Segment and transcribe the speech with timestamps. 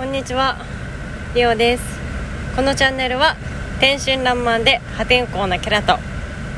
[0.00, 0.56] こんにちは
[1.34, 1.84] リオです。
[2.56, 3.36] このチャンネルは
[3.80, 5.98] 天真爛漫で破天荒なキャラと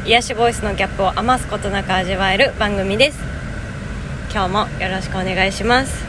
[0.07, 3.19] 癒しボイスのギャップを余すことなく味わえる番組です。
[4.33, 6.05] 今日もよろしくお願いします。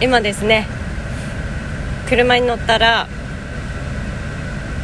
[0.00, 0.66] 今ですね
[2.08, 3.06] 車に乗ったら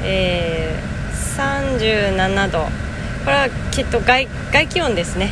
[0.03, 2.64] えー、37度
[3.25, 5.30] これはきっと外外気温ですね。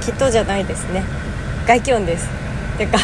[0.00, 1.04] きっとじゃないですね。
[1.66, 2.30] 外気温です。
[2.78, 2.96] てか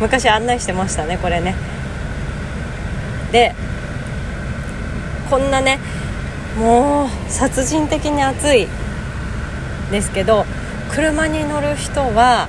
[0.00, 1.54] 昔案内してましたねこれね。
[3.32, 3.54] で
[5.28, 5.78] こんなね
[6.58, 8.68] もう殺人的に暑い
[9.90, 10.46] ですけど
[10.90, 12.48] 車に乗る人は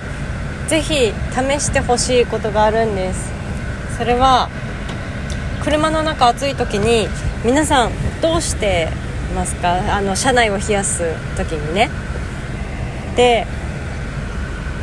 [0.68, 3.32] ぜひ試してほしいことがあるんです。
[3.98, 4.50] それは
[5.64, 7.08] 車の中暑い時に
[7.44, 8.88] 皆さんどうして
[9.36, 9.96] ますか？
[9.96, 11.04] あの車内を冷やす
[11.36, 11.90] 時にね。
[13.16, 13.46] で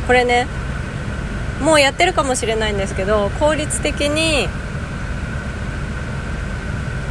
[0.05, 0.45] これね
[1.61, 4.47] もうやってるかもしれないんですけど効率的に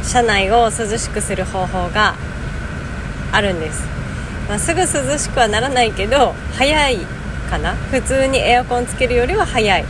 [0.03, 2.15] 車内を涼しくする方法が
[3.31, 3.85] あるんです、
[4.47, 6.99] まあ、すぐ涼しくはならないけど早い
[7.49, 7.75] かな？
[7.91, 9.85] 普通にエアコンつけるよりは早い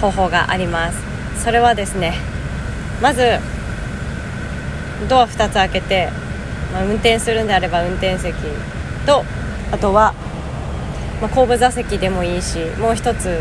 [0.00, 0.98] 方法があります。
[1.42, 2.14] それはですね
[3.00, 3.38] まず
[5.08, 6.10] ドア2つ開けて、
[6.72, 8.34] まあ、運転するんであれば運転席
[9.06, 9.24] と
[9.72, 10.14] あとは、
[11.22, 13.40] まあ、後部座席でもいいしもう一つ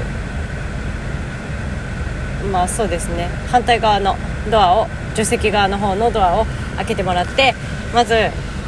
[2.52, 3.30] まあそうですね。
[3.52, 4.16] 反対側の
[4.50, 6.46] ドアを助手席側の方のドアを
[6.78, 7.54] 開けてもらって
[7.94, 8.16] まず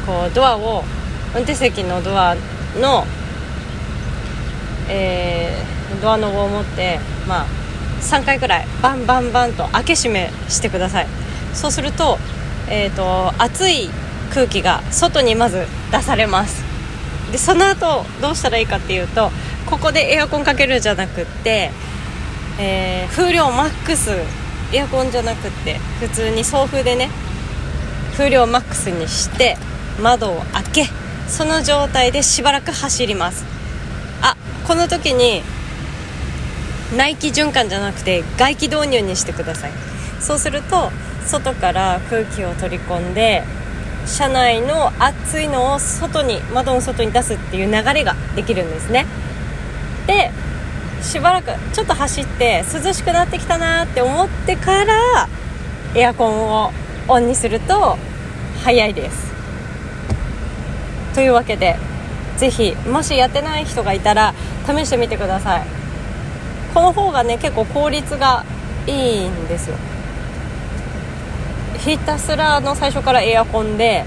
[0.06, 0.84] こうドアを
[1.34, 2.34] 運転席のドア
[2.78, 3.04] の、
[4.88, 7.46] えー、ドアノブを持ってまあ
[8.00, 11.06] 3回くらいバンバンバンと開け閉めしてください。
[11.54, 12.18] そうすると,、
[12.68, 13.90] えーと、熱い
[14.32, 16.64] 空気が外にまず出されます。
[17.30, 19.30] でその後どうしたらいいかっていうと
[19.66, 21.70] ここでエアコンかけるんじゃなくって
[22.58, 24.10] えー、風量マックス
[24.72, 27.10] エアコンじゃなくて普通に送風でね
[28.12, 29.56] 風量マックスにして
[30.00, 30.86] 窓を開け
[31.28, 33.44] その状態でしばらく走ります。
[34.22, 35.42] あこの時に
[36.96, 39.72] 内気循環じゃなくて外気導入にしてください。
[40.20, 40.90] そうすると
[41.26, 43.44] 外から空気を取り込んで
[44.06, 49.06] 車内の暑いのを外に窓の外に出すっていう流れができるんですね。
[50.06, 50.30] で
[51.12, 55.28] しばらくちょっと走って涼しくなってきたなって思ってから
[55.94, 56.72] エアコンを
[57.06, 57.98] オンにすると
[58.64, 59.30] 早いです。
[61.14, 61.76] というわけで
[62.38, 64.32] ぜひもしやってない人がいたら
[64.66, 65.66] 試してみてください。
[66.72, 68.46] この方がね結構効率が
[68.86, 69.76] いいんですよ。
[71.78, 74.06] ひたすらの最初からエアコンで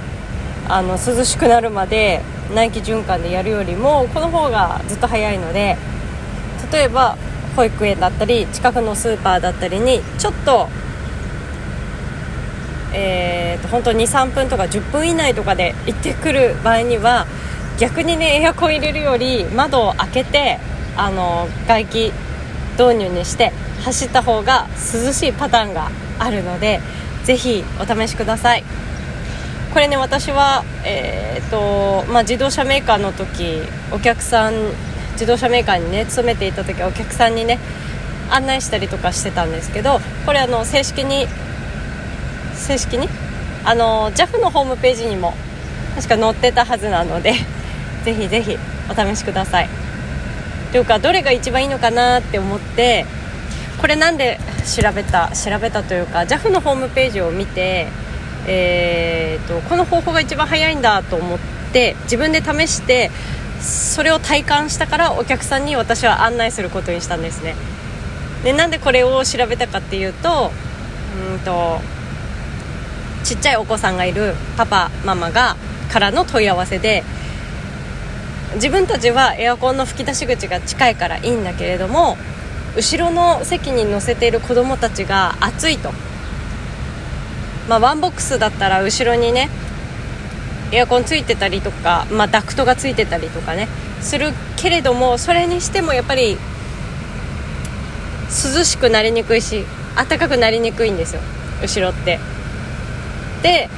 [0.67, 2.23] あの涼しくなるまで
[2.55, 5.77] 内気循環でやるよりもこの方がずっと早いので
[6.75, 7.17] 例えば
[7.55, 10.67] 保育園だったり近くのスーパーだったりにちょっと
[12.97, 17.27] えーと、本当23分とか10分以内とかで行ってくる場合には
[17.77, 20.59] 逆にねエアコン入れるより窓を開けて
[20.95, 22.13] あの外気
[22.79, 23.51] 導入にして
[23.83, 26.79] 走った方が涼しいパターンがあるので
[27.25, 28.63] ぜひお試しください。
[29.73, 34.53] これね私は、えーとまあ、自動車メーカーの時お客さん
[35.15, 37.59] 自動車メーカーにね勤めていた時はお客さんにね
[38.29, 41.27] 案内したりとかしてたんですけどこれあの正式に
[42.55, 43.07] 正式に？
[43.65, 45.33] あの JAF のホームページにも
[45.95, 47.33] 確か載ってたはずなので
[48.05, 48.57] ぜひぜひ
[48.89, 49.69] お試しください。
[50.71, 53.05] というかどれが一番いいのかなって思って
[53.79, 57.87] これなんで調べた調べたというか JAF のホームページを見て、
[58.45, 61.39] えーとこの方法が一番早いんだと思っ
[61.71, 63.09] て自分で試して
[63.61, 67.55] それを体感したからお客さんに私は案内することにしたんですね。
[68.43, 70.51] でなんでこれを調べたかっていうと
[71.33, 71.79] うんと
[73.23, 75.55] ちっちゃいお子さんがいるパパママが
[75.91, 77.03] からの問い合わせで
[78.55, 82.17] 自分たちはエアコンの吹き出し口が近いからいいんだけれども
[82.75, 85.91] 後ろの席に乗せている子供たちが暑いと、
[87.67, 89.49] まあ、ワンボックスだったら後ろにね
[90.75, 93.69] エアコンついてたりとか、まあ、ダクトがついてたりとかね
[94.01, 96.37] するけれどもそれにしてもやっぱり
[98.27, 99.63] 涼しくなりにくいし
[99.95, 101.21] 暖かくなりにくいんですよ
[101.61, 102.19] 後ろって。
[103.41, 103.69] で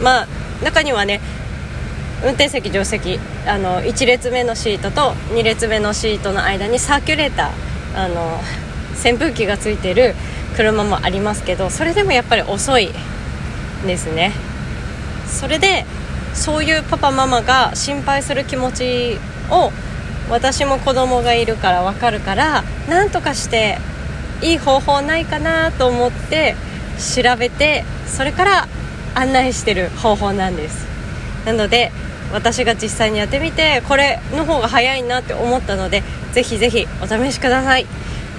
[0.00, 0.26] まあ
[0.62, 1.20] 中にはね
[2.22, 8.40] 運転席助手席あの1列目のシートと2列目のシートの間にサーキュレーターあの
[9.04, 10.14] 扇風機がついてる
[10.56, 12.90] 車もありますけどそれでもやっぱり遅い
[13.86, 14.32] ですね。
[15.28, 15.84] それで
[16.34, 19.18] そういうパパママが心配する気持ち
[19.50, 19.70] を
[20.30, 23.78] 私も子供がいるから分かるからなんとかして
[24.42, 26.54] いい方法ないかなと思って
[26.98, 28.68] 調べてそれから
[29.14, 30.86] 案内してる方法なんです。
[31.44, 31.90] なので
[32.32, 36.02] 私が実際にやってみてこれの方が早いなって思ったので
[36.32, 37.86] ぜひぜひお試しください。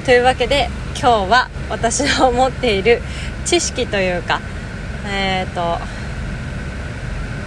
[0.05, 0.69] というわけで
[0.99, 3.01] 今日は私の持っている
[3.45, 4.41] 知識というか
[5.07, 5.98] えっ、ー、と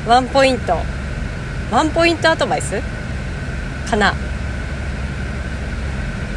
[0.06, 0.76] ワンポイント。
[1.70, 2.82] ワンポイントアドバイス？
[3.88, 4.14] かな。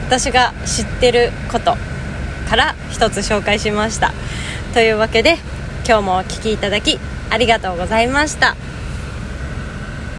[0.08, 1.76] 私が知ってること
[2.48, 4.14] から一つ紹介しました。
[4.76, 5.38] というわけで
[5.88, 7.00] 今日もお聴きいただき
[7.32, 8.56] ありがとうございました。